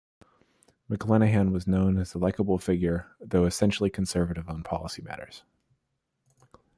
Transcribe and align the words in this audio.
McLenaghen 0.89 1.51
was 1.51 1.67
known 1.67 1.99
as 1.99 2.15
a 2.15 2.17
likeable 2.17 2.57
figure, 2.57 3.11
though 3.19 3.45
essentially 3.45 3.91
conservative 3.91 4.49
on 4.49 4.63
policy 4.63 5.03
matters. 5.03 5.43